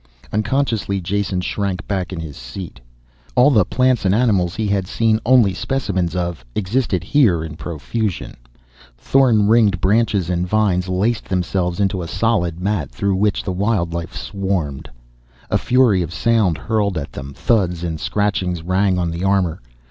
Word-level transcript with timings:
Unconsciously 0.33 0.99
Jason 0.99 1.41
shrank 1.41 1.87
back 1.87 2.11
in 2.11 2.19
his 2.19 2.35
seat. 2.35 2.79
All 3.35 3.51
the 3.51 3.63
plants 3.63 4.03
and 4.03 4.15
animals 4.15 4.55
he 4.55 4.65
had 4.65 4.87
seen 4.87 5.19
only 5.27 5.53
specimens 5.53 6.15
of, 6.15 6.43
existed 6.55 7.03
here 7.03 7.43
in 7.43 7.55
profusion. 7.55 8.33
Thorn 8.97 9.47
ringed 9.47 9.79
branches 9.79 10.27
and 10.27 10.47
vines 10.47 10.89
laced 10.89 11.25
themselves 11.29 11.79
into 11.79 12.01
a 12.01 12.07
solid 12.07 12.59
mat, 12.59 12.89
through 12.89 13.15
which 13.17 13.43
the 13.43 13.51
wild 13.53 13.93
life 13.93 14.15
swarmed. 14.15 14.89
A 15.51 15.59
fury 15.59 16.01
of 16.01 16.11
sound 16.11 16.57
hurled 16.57 16.97
at 16.97 17.11
them, 17.13 17.35
thuds 17.35 17.83
and 17.83 17.99
scratchings 17.99 18.63
rang 18.63 18.97
on 18.97 19.11
the 19.11 19.23
armor. 19.23 19.61